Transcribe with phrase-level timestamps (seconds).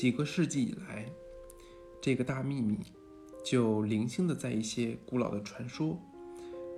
[0.00, 1.04] 几个世纪以来，
[2.00, 2.78] 这个大秘密
[3.44, 6.00] 就零星的在一些古老的传说、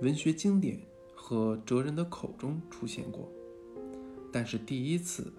[0.01, 0.77] 文学经典
[1.15, 3.31] 和哲人的口中出现过。
[4.29, 5.31] 但是第一次，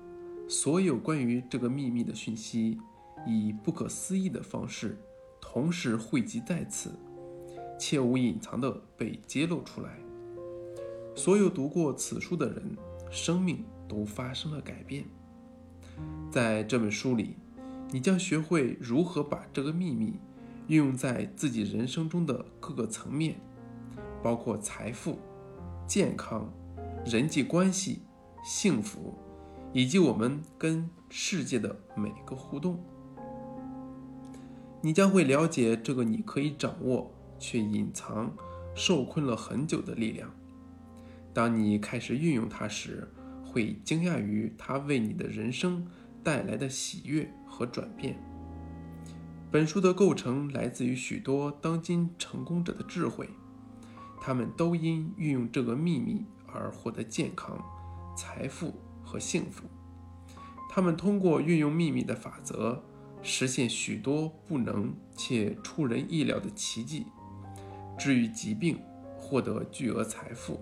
[0.48, 2.78] 所有关于这个秘密的讯息，
[3.26, 4.96] 以不可思议的方式
[5.38, 6.90] 同时汇集在此，
[7.78, 9.98] 切无隐藏的被揭露出来。
[11.14, 12.78] 所有读过此书的人，
[13.10, 15.04] 生命都发生了改变。
[16.30, 17.36] 在这本书里，
[17.94, 20.18] 你将学会如何把这个秘密
[20.66, 23.36] 运用在自己人生中的各个层面，
[24.20, 25.16] 包括财富、
[25.86, 26.52] 健康、
[27.06, 28.00] 人际关系。
[28.42, 29.14] 幸福，
[29.72, 32.82] 以及我们跟世界的每个互动，
[34.82, 38.34] 你将会了解这个你可以掌握却隐藏、
[38.74, 40.28] 受困了很久的力量。
[41.32, 43.08] 当你开始运用它时，
[43.46, 45.86] 会惊讶于它为你的人生
[46.24, 48.16] 带来的喜悦和转变。
[49.52, 53.28] 本书的构成来自于许多当今成功者的智慧，
[54.20, 57.62] 他们都因运用这个秘密而获得健康。
[58.16, 58.72] 财富
[59.02, 59.64] 和幸福，
[60.70, 62.80] 他们通过运用秘密的法则，
[63.22, 67.06] 实现许多不能且出人意料的奇迹，
[67.98, 68.78] 治愈疾病，
[69.18, 70.60] 获得巨额财富，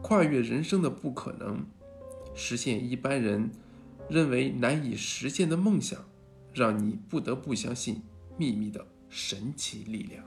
[0.00, 1.66] 跨越人生的不可能，
[2.32, 3.50] 实现一般人
[4.08, 6.02] 认为难以实现的梦想，
[6.52, 8.02] 让你不得不相信
[8.36, 10.24] 秘密的神奇力量。